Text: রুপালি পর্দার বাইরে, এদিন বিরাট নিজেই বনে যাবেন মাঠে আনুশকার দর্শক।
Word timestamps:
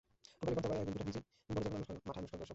রুপালি 0.45 0.55
পর্দার 0.55 0.71
বাইরে, 0.71 0.89
এদিন 0.91 0.93
বিরাট 0.95 1.07
নিজেই 1.09 1.23
বনে 1.53 1.61
যাবেন 1.65 1.79
মাঠে 2.07 2.19
আনুশকার 2.19 2.39
দর্শক। 2.41 2.47